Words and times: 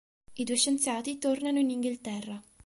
I 0.33 0.43
due 0.45 0.55
scienziati 0.55 1.19
tornano 1.19 1.59
in 1.59 1.69
Inghilterra. 1.69 2.41